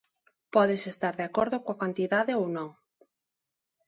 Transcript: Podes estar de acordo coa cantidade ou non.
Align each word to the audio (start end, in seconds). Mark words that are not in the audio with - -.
Podes 0.55 0.83
estar 0.91 1.11
de 1.19 1.23
acordo 1.29 1.57
coa 1.65 1.79
cantidade 1.83 2.31
ou 2.39 2.45
non. 2.57 2.69